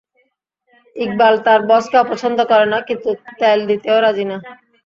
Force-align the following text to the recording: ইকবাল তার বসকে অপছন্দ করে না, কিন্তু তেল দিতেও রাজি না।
ইকবাল 0.95 1.35
তার 1.45 1.59
বসকে 1.69 1.95
অপছন্দ 2.03 2.39
করে 2.51 2.65
না, 2.73 2.77
কিন্তু 2.87 3.09
তেল 3.39 3.59
দিতেও 3.69 3.97
রাজি 4.05 4.25
না। 4.31 4.37